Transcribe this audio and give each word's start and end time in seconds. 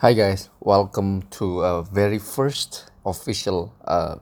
Hi 0.00 0.16
guys, 0.16 0.48
welcome 0.64 1.28
to 1.36 1.60
a 1.60 1.84
very 1.84 2.16
first 2.16 2.88
official 3.04 3.76
uh, 3.84 4.16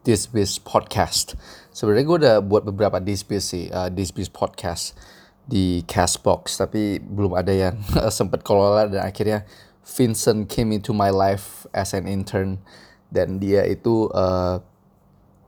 This 0.00 0.24
Biz 0.24 0.56
podcast. 0.64 1.36
Sebenarnya 1.68 2.04
gue 2.08 2.18
udah 2.24 2.36
buat 2.40 2.64
beberapa 2.64 2.96
This 2.96 3.28
Biz 3.28 3.44
sih, 3.44 3.68
uh, 3.68 3.92
This 3.92 4.08
Biz 4.08 4.32
podcast 4.32 4.96
di 5.44 5.84
Castbox, 5.84 6.56
tapi 6.56 6.96
belum 7.04 7.36
ada 7.36 7.52
yang 7.52 7.76
sempat 8.08 8.40
kelola 8.40 8.88
dan 8.88 9.04
akhirnya 9.04 9.44
Vincent 9.84 10.48
came 10.48 10.72
into 10.72 10.96
my 10.96 11.12
life 11.12 11.68
as 11.76 11.92
an 11.92 12.08
intern 12.08 12.64
dan 13.12 13.36
dia 13.36 13.68
itu 13.68 14.08
uh, 14.16 14.64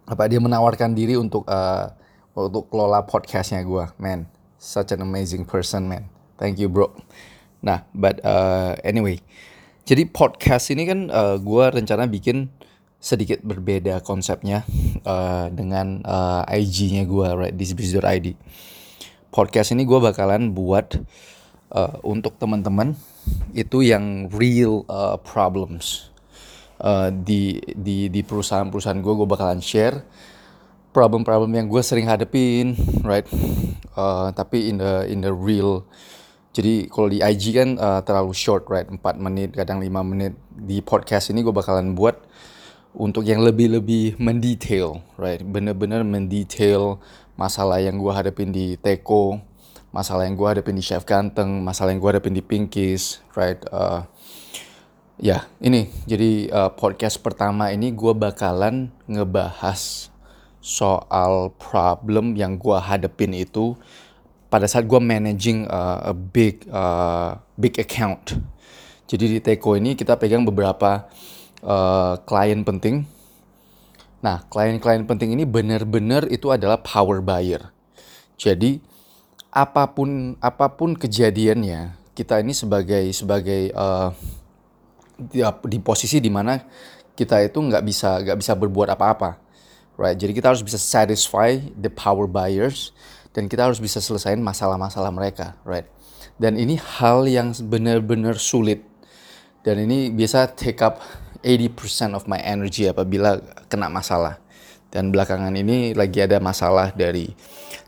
apa 0.05 0.29
dia 0.29 0.45
menawarkan 0.45 0.93
diri 0.93 1.17
untuk 1.17 1.49
uh, 1.49 1.89
untuk 2.37 2.69
kelola 2.69 3.09
podcastnya 3.09 3.65
gue, 3.65 3.89
man, 3.97 4.29
such 4.61 4.93
an 4.93 5.01
amazing 5.01 5.49
person, 5.49 5.89
man. 5.89 6.13
Thank 6.37 6.61
you 6.61 6.69
bro. 6.69 6.93
Nah, 7.65 7.89
but 7.97 8.21
uh, 8.21 8.77
anyway. 8.85 9.25
Jadi 9.91 10.07
podcast 10.07 10.71
ini 10.71 10.87
kan 10.87 11.11
uh, 11.11 11.35
gue 11.43 11.65
rencana 11.67 12.07
bikin 12.07 12.47
sedikit 13.03 13.43
berbeda 13.43 13.99
konsepnya 14.07 14.63
uh, 15.03 15.51
dengan 15.51 15.99
uh, 16.07 16.47
IG-nya 16.47 17.03
gue, 17.11 17.27
right, 17.35 17.51
disbis.id. 17.59 18.39
Podcast 19.35 19.75
ini 19.75 19.83
gue 19.83 19.99
bakalan 19.99 20.55
buat 20.55 20.95
uh, 21.75 21.99
untuk 22.07 22.39
teman-teman 22.39 22.95
itu 23.51 23.83
yang 23.83 24.31
real 24.31 24.87
uh, 24.87 25.19
problems 25.19 26.15
uh, 26.79 27.11
di 27.11 27.59
di 27.75 28.07
di 28.15 28.23
perusahaan-perusahaan 28.23 29.03
gue, 29.03 29.15
gue 29.19 29.27
bakalan 29.27 29.59
share 29.59 30.07
problem-problem 30.95 31.51
yang 31.51 31.67
gue 31.67 31.83
sering 31.83 32.07
hadepin, 32.07 32.79
right? 33.03 33.27
Uh, 33.99 34.31
tapi 34.39 34.71
in 34.71 34.79
the 34.79 35.11
in 35.11 35.19
the 35.19 35.35
real 35.35 35.83
jadi 36.51 36.91
kalau 36.91 37.07
di 37.07 37.23
IG 37.23 37.55
kan 37.55 37.79
uh, 37.79 38.03
terlalu 38.03 38.35
short 38.35 38.67
right? 38.67 38.87
4 38.91 38.99
menit 39.23 39.55
kadang 39.55 39.79
5 39.79 39.87
menit. 40.03 40.35
Di 40.51 40.83
podcast 40.83 41.31
ini 41.31 41.47
gue 41.47 41.55
bakalan 41.55 41.95
buat 41.95 42.19
untuk 42.91 43.23
yang 43.23 43.47
lebih-lebih 43.47 44.19
mendetail 44.19 44.99
right? 45.15 45.39
Bener-bener 45.47 46.03
mendetail 46.03 46.99
masalah 47.39 47.79
yang 47.79 48.03
gue 48.03 48.11
hadapin 48.11 48.51
di 48.51 48.75
Teko 48.75 49.39
masalah 49.91 50.23
yang 50.27 50.39
gue 50.39 50.47
hadapin 50.47 50.79
di 50.79 50.83
Chef 50.87 51.03
Ganteng 51.03 51.67
masalah 51.67 51.91
yang 51.91 51.99
gue 52.03 52.11
hadapin 52.19 52.35
di 52.35 52.43
Pinkies 52.43 53.23
right? 53.39 53.63
Uh, 53.71 54.03
ya 55.23 55.47
ini. 55.63 55.87
Jadi 56.11 56.51
uh, 56.51 56.75
podcast 56.75 57.23
pertama 57.23 57.71
ini 57.71 57.95
gue 57.95 58.11
bakalan 58.11 58.91
ngebahas 59.07 60.11
soal 60.59 61.55
problem 61.63 62.35
yang 62.35 62.59
gue 62.59 62.75
hadapin 62.75 63.39
itu 63.39 63.79
pada 64.51 64.67
saat 64.67 64.85
gue 64.85 64.99
managing 64.99 65.71
uh, 65.71 66.11
a 66.11 66.15
big 66.15 66.67
uh, 66.69 67.39
big 67.55 67.79
account. 67.79 68.35
Jadi 69.07 69.39
di 69.39 69.39
Teko 69.39 69.79
ini 69.79 69.95
kita 69.95 70.19
pegang 70.19 70.43
beberapa 70.43 71.07
uh, 71.63 72.19
klien 72.27 72.67
penting. 72.67 73.07
Nah, 74.21 74.45
klien-klien 74.53 75.09
penting 75.09 75.33
ini 75.33 75.49
benar-benar 75.49 76.29
itu 76.29 76.53
adalah 76.53 76.77
power 76.77 77.25
buyer. 77.25 77.73
Jadi 78.37 78.83
apa 79.49 79.89
pun 79.89 80.37
apa 80.45 80.69
pun 80.77 80.93
kejadiannya, 80.93 81.97
kita 82.13 82.39
ini 82.45 82.53
sebagai 82.53 83.11
sebagai 83.17 83.73
uh, 83.73 84.13
di, 85.17 85.41
di 85.43 85.79
posisi 85.81 86.21
di 86.21 86.29
mana 86.29 86.61
kita 87.17 87.41
itu 87.43 87.59
nggak 87.59 87.83
bisa 87.83 88.21
nggak 88.21 88.39
bisa 88.39 88.53
berbuat 88.55 88.93
apa-apa, 88.93 89.41
right? 89.97 90.21
Jadi 90.21 90.37
kita 90.37 90.53
harus 90.53 90.63
bisa 90.63 90.77
satisfy 90.77 91.59
the 91.75 91.91
power 91.91 92.29
buyers 92.29 92.93
dan 93.31 93.47
kita 93.47 93.71
harus 93.71 93.79
bisa 93.79 94.03
selesaiin 94.03 94.43
masalah-masalah 94.43 95.11
mereka, 95.15 95.55
right? 95.63 95.87
Dan 96.41 96.59
ini 96.59 96.81
hal 96.81 97.29
yang 97.31 97.55
benar-benar 97.55 98.41
sulit. 98.41 98.83
Dan 99.61 99.85
ini 99.85 100.09
biasa 100.09 100.51
take 100.57 100.81
up 100.81 101.05
80% 101.45 102.17
of 102.17 102.25
my 102.27 102.41
energy 102.41 102.89
apabila 102.89 103.39
kena 103.69 103.93
masalah. 103.93 104.41
Dan 104.91 105.15
belakangan 105.15 105.55
ini 105.55 105.95
lagi 105.95 106.19
ada 106.19 106.43
masalah 106.43 106.91
dari 106.91 107.31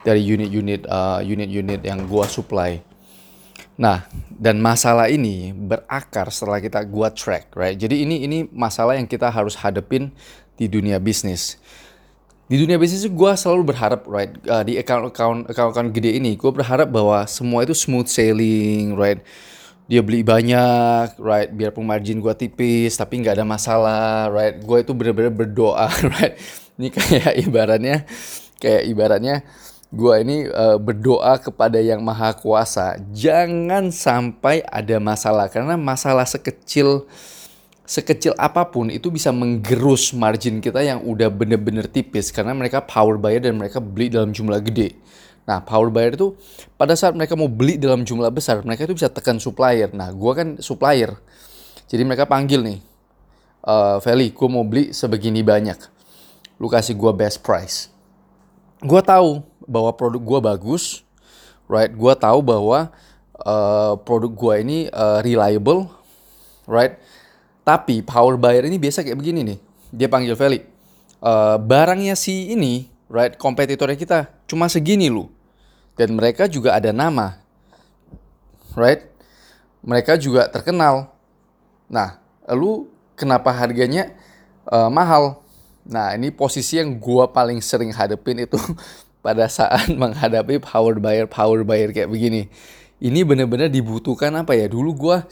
dari 0.07 0.23
unit-unit 0.23 0.87
uh, 0.87 1.19
unit-unit 1.19 1.83
yang 1.83 2.07
gua 2.07 2.31
supply. 2.31 2.79
Nah, 3.75 4.07
dan 4.31 4.63
masalah 4.63 5.11
ini 5.11 5.51
berakar 5.51 6.31
setelah 6.31 6.63
kita 6.63 6.87
gua 6.87 7.11
track, 7.11 7.51
right? 7.59 7.75
Jadi 7.75 8.07
ini 8.07 8.23
ini 8.23 8.39
masalah 8.55 8.95
yang 8.95 9.11
kita 9.11 9.35
harus 9.35 9.59
hadepin 9.59 10.15
di 10.55 10.71
dunia 10.71 11.03
bisnis 11.03 11.59
di 12.53 12.61
dunia 12.61 12.77
bisnis 12.77 13.09
gue 13.09 13.33
selalu 13.33 13.73
berharap 13.73 14.05
right 14.05 14.29
uh, 14.45 14.61
di 14.61 14.77
account 14.77 15.09
account 15.09 15.49
account 15.49 15.73
account 15.73 15.89
gede 15.89 16.21
ini 16.21 16.37
gue 16.37 16.53
berharap 16.53 16.85
bahwa 16.85 17.25
semua 17.25 17.65
itu 17.65 17.73
smooth 17.73 18.05
sailing 18.05 18.93
right. 18.93 19.25
Dia 19.89 20.05
beli 20.05 20.21
banyak 20.21 21.17
right 21.17 21.49
biarpun 21.49 21.89
margin 21.89 22.21
gue 22.21 22.29
tipis 22.37 22.93
tapi 23.01 23.25
nggak 23.25 23.41
ada 23.41 23.49
masalah 23.49 24.29
right. 24.29 24.61
Gue 24.61 24.85
itu 24.85 24.93
bener-bener 24.93 25.33
berdoa 25.33 25.89
right. 26.13 26.37
Ini 26.77 26.93
kayak 26.93 27.33
ibaratnya 27.41 27.97
kayak 28.61 28.85
ibaratnya 28.85 29.37
gue 29.89 30.15
ini 30.21 30.37
uh, 30.53 30.77
berdoa 30.77 31.41
kepada 31.41 31.81
yang 31.81 32.05
maha 32.05 32.37
kuasa 32.37 33.01
jangan 33.17 33.89
sampai 33.89 34.61
ada 34.69 35.01
masalah. 35.01 35.49
Karena 35.49 35.81
masalah 35.81 36.29
sekecil 36.29 37.09
sekecil 37.93 38.33
apa 38.41 38.65
pun 38.73 38.89
itu 38.89 39.13
bisa 39.13 39.29
menggerus 39.29 40.17
margin 40.17 40.65
kita 40.65 40.81
yang 40.81 41.05
udah 41.05 41.29
bener-bener 41.29 41.85
tipis 41.85 42.33
karena 42.33 42.57
mereka 42.57 42.81
power 42.81 43.21
buyer 43.21 43.45
dan 43.45 43.61
mereka 43.61 43.85
beli 43.85 44.09
dalam 44.09 44.33
jumlah 44.33 44.65
gede. 44.65 44.97
Nah, 45.45 45.61
power 45.61 45.93
buyer 45.93 46.17
itu 46.17 46.33
pada 46.81 46.97
saat 46.97 47.13
mereka 47.13 47.37
mau 47.37 47.53
beli 47.53 47.77
dalam 47.77 48.09
jumlah 48.09 48.33
besar, 48.33 48.65
mereka 48.65 48.89
itu 48.89 48.97
bisa 48.97 49.13
tekan 49.13 49.37
supplier. 49.37 49.93
Nah, 49.93 50.09
gua 50.09 50.33
kan 50.33 50.57
supplier. 50.65 51.21
Jadi 51.93 52.01
mereka 52.09 52.25
panggil 52.25 52.65
nih, 52.65 52.79
uh, 53.69 54.01
Feli, 54.01 54.33
gue 54.33 54.49
mau 54.49 54.65
beli 54.65 54.97
sebegini 54.97 55.45
banyak. 55.45 55.77
Lu 56.57 56.73
kasih 56.73 56.97
gue 56.97 57.13
best 57.13 57.45
price. 57.45 57.93
Gue 58.81 59.05
tahu 59.05 59.45
bahwa 59.69 59.93
produk 59.93 60.23
gue 60.23 60.41
bagus, 60.41 61.05
right? 61.69 61.93
Gue 61.93 62.17
tahu 62.17 62.41
bahwa 62.41 62.89
uh, 63.45 64.01
produk 64.01 64.33
gue 64.33 64.55
ini 64.65 64.79
uh, 64.89 65.21
reliable, 65.21 65.93
right? 66.65 66.97
Tapi 67.63 68.03
power 68.03 68.35
buyer 68.35 68.67
ini 68.67 68.79
biasa 68.79 69.07
kayak 69.07 69.19
begini 69.19 69.41
nih. 69.47 69.59
Dia 69.95 70.09
panggil 70.11 70.35
Feli. 70.35 70.61
Uh, 71.23 71.55
barangnya 71.63 72.19
si 72.19 72.51
ini, 72.51 72.91
right, 73.07 73.39
kompetitornya 73.39 73.95
kita 73.95 74.19
cuma 74.51 74.67
segini 74.67 75.07
lu. 75.07 75.31
Dan 75.95 76.19
mereka 76.19 76.51
juga 76.51 76.75
ada 76.75 76.91
nama. 76.91 77.39
Right? 78.75 79.07
Mereka 79.87 80.19
juga 80.19 80.51
terkenal. 80.51 81.15
Nah, 81.87 82.19
lu 82.51 82.91
kenapa 83.15 83.55
harganya 83.55 84.11
uh, 84.67 84.91
mahal? 84.91 85.39
Nah, 85.87 86.15
ini 86.19 86.35
posisi 86.35 86.79
yang 86.79 86.99
gua 86.99 87.31
paling 87.31 87.63
sering 87.63 87.95
hadepin 87.95 88.43
itu 88.43 88.59
pada 89.25 89.47
saat 89.47 89.87
menghadapi 89.93 90.59
power 90.59 90.99
buyer 90.99 91.31
power 91.31 91.63
buyer 91.63 91.95
kayak 91.95 92.11
begini. 92.11 92.51
Ini 93.03 93.27
bener-bener 93.27 93.67
dibutuhkan 93.67 94.31
apa 94.39 94.55
ya? 94.55 94.71
Dulu 94.71 94.91
gua 94.95 95.27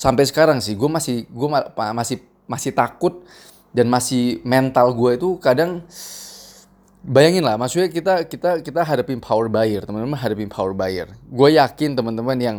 sampai 0.00 0.24
sekarang 0.24 0.64
sih 0.64 0.72
gue 0.72 0.88
masih 0.88 1.28
gue 1.28 1.48
masih 1.92 2.24
masih 2.48 2.72
takut 2.72 3.20
dan 3.76 3.84
masih 3.84 4.40
mental 4.48 4.96
gue 4.96 5.20
itu 5.20 5.36
kadang 5.36 5.84
bayangin 7.04 7.44
lah 7.44 7.60
maksudnya 7.60 7.92
kita 7.92 8.24
kita 8.24 8.64
kita 8.64 8.80
hadapin 8.80 9.20
power 9.20 9.52
buyer 9.52 9.84
teman-teman 9.84 10.16
hadapin 10.16 10.48
power 10.48 10.72
buyer 10.72 11.12
gue 11.28 11.48
yakin 11.52 11.92
teman-teman 11.92 12.38
yang 12.40 12.56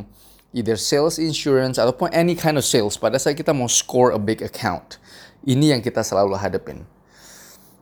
either 0.53 0.77
sales 0.77 1.17
insurance 1.17 1.81
ataupun 1.81 2.13
any 2.13 2.37
kind 2.37 2.61
of 2.61 2.65
sales 2.65 2.93
pada 2.93 3.17
saat 3.17 3.33
kita 3.33 3.57
mau 3.57 3.65
score 3.65 4.13
a 4.13 4.21
big 4.21 4.45
account 4.45 5.01
ini 5.41 5.73
yang 5.73 5.81
kita 5.81 6.05
selalu 6.05 6.37
hadapin 6.37 6.85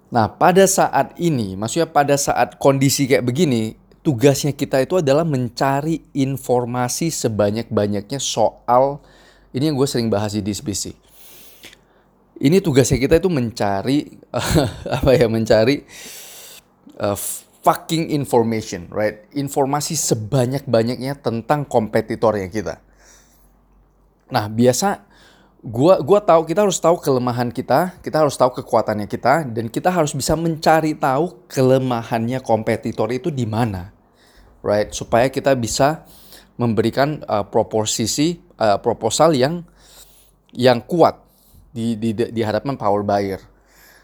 nah 0.07 0.31
pada 0.31 0.63
saat 0.63 1.19
ini 1.19 1.59
maksudnya 1.59 1.91
pada 1.91 2.16
saat 2.16 2.56
kondisi 2.56 3.11
kayak 3.11 3.28
begini 3.28 3.75
tugasnya 4.01 4.55
kita 4.55 4.83
itu 4.83 4.99
adalah 4.99 5.27
mencari 5.27 6.03
informasi 6.15 7.11
sebanyak-banyaknya 7.11 8.19
soal 8.19 9.03
ini 9.49 9.73
yang 9.73 9.75
gue 9.75 9.89
sering 9.89 10.13
bahas 10.13 10.37
di 10.37 10.46
DSBC. 10.46 10.93
Ini 12.40 12.63
tugasnya 12.63 13.01
kita 13.01 13.19
itu 13.19 13.28
mencari 13.28 14.07
apa 15.01 15.11
ya 15.11 15.28
mencari 15.28 15.84
uh, 17.01 17.17
fucking 17.66 18.13
information, 18.16 18.87
right? 18.93 19.28
Informasi 19.35 19.99
sebanyak-banyaknya 19.99 21.19
tentang 21.19 21.67
kompetitornya 21.67 22.47
kita. 22.47 22.79
Nah, 24.29 24.45
biasa 24.47 25.09
gua 25.64 26.00
gua 26.00 26.20
tahu 26.23 26.47
kita 26.47 26.64
harus 26.64 26.79
tahu 26.79 27.00
kelemahan 27.00 27.52
kita, 27.52 28.00
kita 28.00 28.23
harus 28.23 28.35
tahu 28.40 28.64
kekuatannya 28.64 29.08
kita 29.08 29.47
dan 29.47 29.67
kita 29.67 29.91
harus 29.91 30.16
bisa 30.16 30.34
mencari 30.40 30.96
tahu 30.96 31.46
kelemahannya 31.52 32.40
kompetitor 32.40 33.11
itu 33.11 33.28
di 33.29 33.44
mana. 33.44 33.91
Right? 34.59 34.91
Supaya 34.91 35.32
kita 35.32 35.56
bisa 35.56 36.03
memberikan 36.59 37.23
uh, 37.23 37.47
proposisi 37.47 38.44
uh, 38.59 38.76
proposal 38.84 39.32
yang 39.32 39.64
yang 40.52 40.84
kuat 40.84 41.23
di 41.72 41.96
di 41.96 42.12
di 42.12 42.41
hadapan 42.44 42.76
power 42.76 43.05
buyer. 43.05 43.40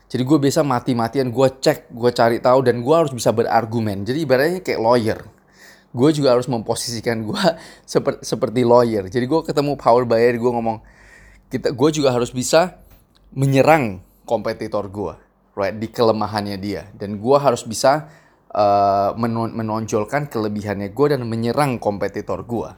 Jadi 0.05 0.21
gue 0.21 0.37
biasa 0.37 0.61
mati-matian 0.61 1.33
gue 1.33 1.47
cek, 1.59 1.89
gue 1.89 2.11
cari 2.13 2.37
tahu 2.37 2.61
dan 2.61 2.79
gue 2.85 2.95
harus 2.95 3.09
bisa 3.09 3.33
berargumen. 3.33 4.05
Jadi 4.05 4.21
ibaratnya 4.21 4.61
kayak 4.61 4.79
lawyer. 4.79 5.19
Gue 5.89 6.13
juga 6.13 6.37
harus 6.37 6.45
memposisikan 6.45 7.25
gue 7.25 7.43
seperti 7.93 8.21
seperti 8.21 8.61
lawyer. 8.61 9.09
Jadi 9.09 9.25
gue 9.25 9.41
ketemu 9.41 9.73
power 9.75 10.05
buyer, 10.05 10.37
gue 10.37 10.51
ngomong, 10.51 10.77
kita 11.49 11.71
gue 11.71 11.89
juga 11.93 12.11
harus 12.11 12.33
bisa 12.33 12.81
menyerang 13.35 14.01
kompetitor 14.25 14.89
gue 14.89 15.13
right 15.53 15.75
di 15.75 15.87
kelemahannya 15.91 16.57
dia. 16.57 16.89
Dan 16.95 17.21
gue 17.21 17.37
harus 17.37 17.63
bisa 17.63 18.09
uh, 18.53 19.11
menonjolkan 19.53 20.27
kelebihannya 20.27 20.91
gue 20.91 21.07
dan 21.11 21.21
menyerang 21.27 21.77
kompetitor 21.77 22.41
gue 22.45 22.71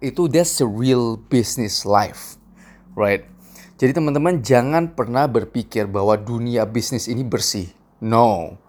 itu 0.00 0.32
that's 0.32 0.56
the 0.56 0.64
real 0.64 1.20
business 1.28 1.84
life 1.84 2.40
right? 2.94 3.26
Jadi 3.80 3.96
teman-teman 3.96 4.44
jangan 4.44 4.92
pernah 4.92 5.24
berpikir 5.24 5.88
bahwa 5.88 6.12
dunia 6.18 6.68
bisnis 6.68 7.08
ini 7.08 7.24
bersih. 7.24 7.72
No. 8.02 8.60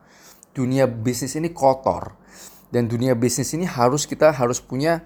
Dunia 0.56 0.88
bisnis 0.88 1.36
ini 1.36 1.52
kotor. 1.52 2.16
Dan 2.72 2.88
dunia 2.88 3.12
bisnis 3.12 3.52
ini 3.52 3.68
harus 3.68 4.08
kita 4.08 4.32
harus 4.32 4.64
punya 4.64 5.04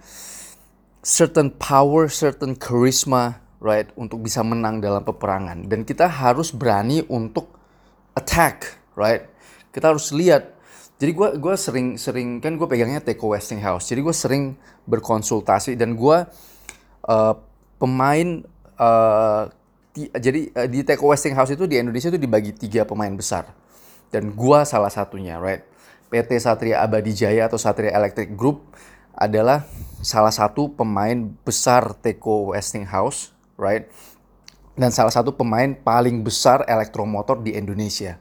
certain 1.01 1.49
power, 1.49 2.05
certain 2.05 2.53
charisma, 2.53 3.41
right, 3.59 3.89
untuk 3.95 4.23
bisa 4.23 4.41
menang 4.41 4.79
dalam 4.79 5.03
peperangan. 5.03 5.67
Dan 5.67 5.83
kita 5.83 6.07
harus 6.07 6.51
berani 6.55 7.03
untuk 7.07 7.51
attack, 8.15 8.79
right? 8.95 9.27
Kita 9.69 9.91
harus 9.91 10.11
lihat. 10.15 10.55
Jadi 10.95 11.11
gue 11.11 11.29
gua 11.43 11.59
sering 11.59 11.99
sering 11.99 12.39
kan 12.39 12.55
gue 12.55 12.63
pegangnya 12.63 13.03
Teko 13.03 13.35
Westinghouse. 13.35 13.91
Jadi 13.91 13.99
gue 13.99 14.15
sering 14.15 14.55
berkonsultasi 14.87 15.75
dan 15.75 15.99
gue 15.99 16.17
uh, 17.11 17.33
pemain 17.75 18.47
uh, 18.79 19.51
di, 19.91 20.07
jadi 20.15 20.55
uh, 20.55 20.67
di 20.71 20.87
Teko 20.87 21.11
Westinghouse 21.11 21.51
itu 21.51 21.67
di 21.67 21.75
Indonesia 21.83 22.07
itu 22.07 22.15
dibagi 22.15 22.55
tiga 22.55 22.87
pemain 22.87 23.11
besar 23.11 23.51
dan 24.15 24.31
gue 24.31 24.59
salah 24.63 24.87
satunya, 24.87 25.35
right? 25.35 25.67
PT 26.07 26.39
Satria 26.39 26.79
Abadi 26.79 27.11
Jaya 27.11 27.51
atau 27.51 27.59
Satria 27.59 27.91
Electric 27.91 28.31
Group 28.31 28.63
adalah 29.11 29.67
salah 29.99 30.31
satu 30.31 30.71
pemain 30.71 31.35
besar 31.43 31.91
Teko 31.99 32.55
Westinghouse, 32.55 33.34
right? 33.55 33.87
Dan 34.75 34.91
salah 34.91 35.11
satu 35.11 35.31
pemain 35.31 35.71
paling 35.71 36.23
besar 36.23 36.67
elektromotor 36.67 37.39
di 37.39 37.55
Indonesia. 37.55 38.19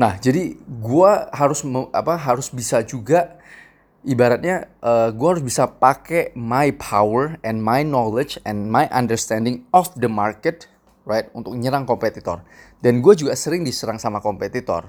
Nah, 0.00 0.16
jadi 0.16 0.56
gue 0.60 1.12
harus 1.32 1.60
apa 1.92 2.16
harus 2.16 2.48
bisa 2.48 2.80
juga 2.84 3.40
ibaratnya 4.00 4.72
uh, 4.80 5.08
eh, 5.08 5.10
gue 5.12 5.28
harus 5.28 5.44
bisa 5.44 5.68
pakai 5.68 6.32
my 6.32 6.72
power 6.76 7.36
and 7.44 7.60
my 7.60 7.84
knowledge 7.84 8.40
and 8.48 8.72
my 8.72 8.88
understanding 8.92 9.68
of 9.76 9.92
the 10.00 10.08
market, 10.08 10.68
right, 11.04 11.28
untuk 11.36 11.52
nyerang 11.56 11.84
kompetitor. 11.84 12.40
Dan 12.80 13.04
gue 13.04 13.12
juga 13.12 13.36
sering 13.36 13.60
diserang 13.60 14.00
sama 14.00 14.24
kompetitor, 14.24 14.88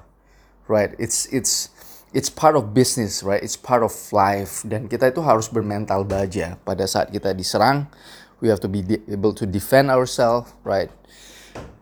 right? 0.71 0.95
It's 0.95 1.27
it's 1.35 1.75
it's 2.15 2.31
part 2.31 2.55
of 2.55 2.71
business, 2.71 3.19
right? 3.19 3.43
It's 3.43 3.59
part 3.59 3.83
of 3.83 3.91
life. 4.15 4.63
Dan 4.63 4.87
kita 4.87 5.11
itu 5.11 5.19
harus 5.19 5.51
bermental 5.51 6.07
baja 6.07 6.55
pada 6.63 6.87
saat 6.87 7.11
kita 7.11 7.35
diserang. 7.35 7.91
We 8.41 8.49
have 8.49 8.59
to 8.65 8.69
be 8.69 8.81
able 9.05 9.37
to 9.37 9.45
defend 9.45 9.93
ourselves, 9.93 10.49
right? 10.65 10.89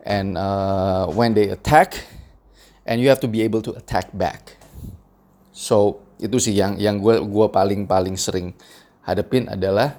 And 0.04 0.36
uh, 0.36 1.08
when 1.08 1.32
they 1.32 1.48
attack, 1.48 2.04
and 2.84 3.00
you 3.00 3.08
have 3.08 3.20
to 3.24 3.28
be 3.28 3.40
able 3.40 3.64
to 3.64 3.72
attack 3.76 4.12
back. 4.12 4.60
So 5.56 6.04
itu 6.20 6.36
sih 6.36 6.52
yang 6.52 6.76
yang 6.76 7.00
gue 7.00 7.16
gue 7.24 7.46
paling 7.48 7.88
paling 7.88 8.20
sering 8.20 8.52
hadapin 9.08 9.48
adalah 9.48 9.96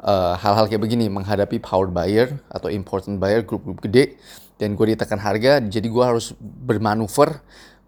uh, 0.00 0.32
hal-hal 0.40 0.64
uh, 0.64 0.68
kayak 0.68 0.80
begini 0.80 1.12
menghadapi 1.12 1.60
power 1.60 1.92
buyer 1.92 2.40
atau 2.48 2.72
important 2.72 3.20
buyer 3.20 3.44
grup-grup 3.44 3.84
gede 3.84 4.16
dan 4.56 4.72
gue 4.72 4.96
ditekan 4.96 5.20
harga 5.20 5.60
jadi 5.60 5.84
gue 5.84 6.04
harus 6.04 6.32
bermanuver 6.40 7.44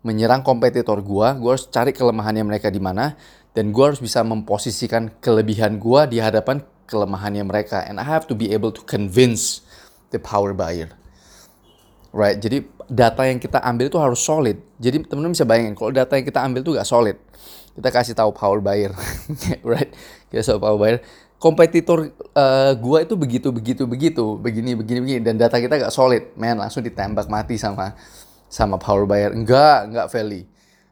menyerang 0.07 0.47
kompetitor 0.47 1.03
gue, 1.03 1.29
gue 1.43 1.51
harus 1.51 1.67
cari 1.69 1.91
kelemahannya 1.91 2.47
mereka 2.47 2.71
di 2.71 2.79
mana, 2.79 3.19
dan 3.53 3.75
gue 3.75 3.85
harus 3.85 3.99
bisa 3.99 4.23
memposisikan 4.23 5.11
kelebihan 5.19 5.77
gue 5.77 6.01
di 6.07 6.19
hadapan 6.23 6.63
kelemahannya 6.89 7.45
mereka. 7.45 7.85
And 7.85 8.01
I 8.01 8.07
have 8.09 8.25
to 8.27 8.35
be 8.35 8.57
able 8.57 8.73
to 8.73 8.83
convince 8.89 9.61
the 10.11 10.19
power 10.19 10.57
buyer. 10.57 10.89
Right, 12.09 12.41
jadi 12.41 12.65
data 12.89 13.29
yang 13.29 13.37
kita 13.37 13.61
ambil 13.61 13.93
itu 13.93 14.01
harus 14.01 14.25
solid. 14.25 14.57
Jadi 14.81 15.05
teman-teman 15.05 15.37
bisa 15.37 15.45
bayangin 15.45 15.77
kalau 15.77 15.93
data 15.93 16.17
yang 16.17 16.25
kita 16.25 16.41
ambil 16.41 16.65
itu 16.65 16.73
gak 16.73 16.89
solid, 16.89 17.21
kita 17.77 17.89
kasih 17.93 18.15
tahu 18.17 18.33
power 18.33 18.65
buyer, 18.65 18.97
right? 19.77 19.93
Kita 20.33 20.57
tahu 20.57 20.59
power 20.59 20.79
buyer, 20.81 20.99
kompetitor 21.37 22.09
uh, 22.33 22.73
gua 22.81 23.05
itu 23.05 23.13
begitu 23.13 23.53
begitu 23.53 23.85
begitu, 23.85 24.25
begini 24.41 24.73
begini 24.73 24.99
begini, 25.05 25.21
dan 25.21 25.37
data 25.37 25.61
kita 25.61 25.77
gak 25.77 25.93
solid, 25.93 26.33
man 26.35 26.65
langsung 26.65 26.81
ditembak 26.81 27.29
mati 27.29 27.61
sama 27.61 27.93
sama 28.49 28.81
power 28.81 29.05
buyer. 29.05 29.37
Enggak 29.37 29.93
enggak 29.93 30.09
Feli. 30.09 30.49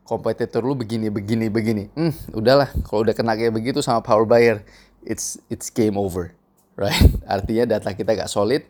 Kompetitor 0.07 0.63
lu 0.63 0.79
begini 0.79 1.11
begini 1.11 1.51
begini. 1.51 1.91
Hmm 1.99 2.15
udahlah. 2.31 2.71
Kalau 2.87 3.03
udah 3.03 3.11
kena 3.17 3.35
kayak 3.35 3.51
begitu 3.51 3.83
sama 3.83 4.05
power 4.05 4.23
buyer 4.23 4.63
it's 5.07 5.39
it's 5.49 5.71
game 5.71 5.95
over 5.95 6.35
right? 6.83 7.09
Artinya 7.25 7.79
data 7.79 7.95
kita 7.97 8.13
gak 8.13 8.29
solid 8.29 8.67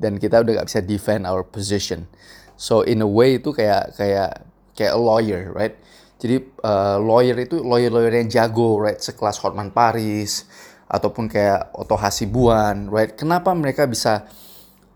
dan 0.00 0.16
kita 0.16 0.40
udah 0.40 0.62
gak 0.62 0.68
bisa 0.72 0.80
defend 0.80 1.28
our 1.28 1.44
position. 1.44 2.08
So 2.56 2.86
in 2.86 3.04
a 3.04 3.08
way 3.08 3.42
itu 3.42 3.52
kayak 3.52 3.98
kayak 3.98 4.46
kayak 4.72 4.92
a 4.94 5.00
lawyer 5.00 5.52
right? 5.52 5.76
Jadi 6.22 6.38
uh, 6.62 7.02
lawyer 7.02 7.34
itu 7.42 7.58
lawyer 7.60 7.90
lawyer 7.90 8.14
yang 8.14 8.30
jago 8.30 8.78
right? 8.78 8.96
Sekelas 9.02 9.42
Hotman 9.42 9.74
Paris 9.74 10.46
ataupun 10.86 11.26
kayak 11.26 11.74
Otto 11.74 11.98
Hasibuan 11.98 12.88
right? 12.88 13.12
Kenapa 13.18 13.50
mereka 13.52 13.84
bisa 13.84 14.30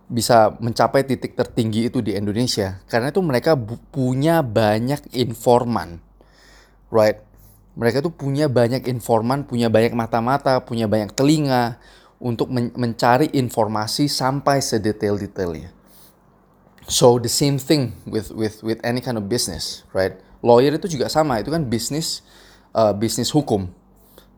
bisa 0.07 0.55
mencapai 0.63 1.03
titik 1.03 1.35
tertinggi 1.35 1.91
itu 1.91 1.99
di 1.99 2.15
Indonesia? 2.15 2.79
Karena 2.87 3.11
itu 3.11 3.19
mereka 3.21 3.59
punya 3.91 4.41
banyak 4.47 5.11
informan 5.19 5.99
right 6.95 7.26
mereka 7.77 8.01
tuh 8.01 8.11
punya 8.11 8.49
banyak 8.49 8.89
informan 8.89 9.45
punya 9.45 9.69
banyak 9.69 9.93
mata-mata 9.93 10.59
punya 10.65 10.89
banyak 10.89 11.13
telinga 11.13 11.77
untuk 12.17 12.49
men 12.49 12.73
mencari 12.73 13.29
informasi 13.37 14.09
sampai 14.09 14.65
sedetail-detailnya 14.65 15.71
so 16.89 17.21
the 17.21 17.31
same 17.31 17.61
thing 17.61 17.93
with 18.09 18.33
with 18.33 18.65
with 18.65 18.81
any 18.83 19.05
kind 19.05 19.21
of 19.21 19.29
business 19.29 19.85
right 19.93 20.17
lawyer 20.41 20.73
itu 20.73 20.99
juga 20.99 21.13
sama 21.13 21.39
itu 21.39 21.53
kan 21.53 21.63
bisnis 21.63 22.25
uh, 22.73 22.97
bisnis 22.97 23.29
hukum 23.29 23.69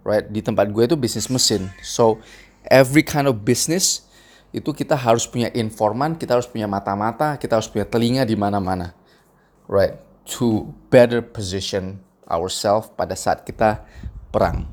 right 0.02 0.26
di 0.26 0.43
tempat 0.43 0.69
gue 0.75 0.85
itu 0.85 0.99
bisnis 0.99 1.31
mesin 1.31 1.70
so 1.81 2.19
every 2.67 3.06
kind 3.06 3.31
of 3.31 3.46
business 3.46 4.08
itu 4.49 4.73
kita 4.73 4.96
harus 4.96 5.29
punya 5.29 5.52
informan, 5.52 6.17
kita 6.17 6.40
harus 6.40 6.49
punya 6.49 6.64
mata-mata, 6.64 7.37
kita 7.37 7.61
harus 7.61 7.69
punya 7.69 7.85
telinga 7.85 8.25
di 8.25 8.32
mana-mana. 8.32 8.96
Right? 9.69 10.00
To 10.40 10.73
better 10.88 11.20
position 11.20 12.00
ourselves 12.29 12.93
pada 12.95 13.17
saat 13.17 13.43
kita 13.43 13.83
perang. 14.29 14.69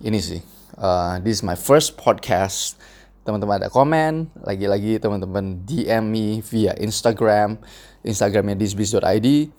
Ini 0.00 0.18
sih. 0.18 0.40
Uh, 0.74 1.20
this 1.20 1.38
is 1.38 1.44
my 1.44 1.54
first 1.54 2.00
podcast. 2.00 2.80
Teman-teman 3.28 3.60
ada 3.60 3.68
komen, 3.68 4.32
lagi-lagi 4.40 4.96
teman-teman 4.96 5.60
DM 5.68 6.04
me 6.08 6.40
via 6.40 6.72
Instagram, 6.80 7.60
Instagramnya 8.00 8.56
thisbiz.id, 8.56 9.52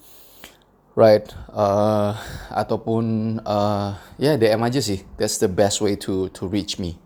right? 0.98 1.28
Uh, 1.54 2.18
ataupun 2.50 3.38
uh, 3.46 3.94
ya 4.18 4.34
yeah, 4.34 4.36
DM 4.42 4.66
aja 4.66 4.82
sih. 4.82 5.06
That's 5.22 5.38
the 5.38 5.52
best 5.52 5.86
way 5.86 5.94
to 6.02 6.34
to 6.34 6.50
reach 6.50 6.82
me. 6.82 6.98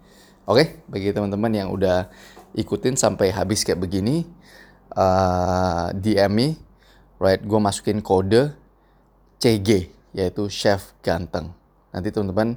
Oke, 0.48 0.80
bagi 0.88 1.12
teman-teman 1.12 1.52
yang 1.52 1.68
udah 1.68 2.08
ikutin 2.56 2.96
sampai 2.96 3.36
habis 3.36 3.68
kayak 3.68 3.84
begini, 3.84 4.24
uh, 4.96 5.92
DM 5.92 6.32
me, 6.32 6.48
right? 7.20 7.44
Gue 7.44 7.60
masukin 7.60 8.00
kode 8.00 8.63
CG, 9.44 9.92
yaitu 10.16 10.48
Chef 10.48 10.96
Ganteng. 11.04 11.52
Nanti 11.92 12.16
teman-teman 12.16 12.56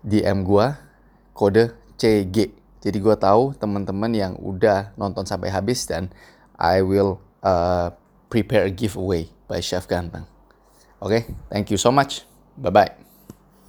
DM 0.00 0.48
gue 0.48 0.66
kode 1.36 1.76
CG. 2.00 2.56
Jadi 2.80 2.98
gue 3.02 3.16
tahu 3.20 3.52
teman-teman 3.60 4.08
yang 4.16 4.32
udah 4.40 4.96
nonton 4.96 5.28
sampai 5.28 5.52
habis 5.52 5.84
dan 5.84 6.08
I 6.56 6.80
will 6.80 7.20
uh, 7.44 7.92
prepare 8.32 8.64
a 8.64 8.72
giveaway 8.72 9.28
by 9.44 9.60
Chef 9.60 9.84
Ganteng. 9.84 10.24
Oke, 10.96 11.12
okay? 11.12 11.22
thank 11.52 11.68
you 11.68 11.76
so 11.76 11.92
much. 11.92 12.24
Bye 12.56 12.72
bye. 12.72 13.05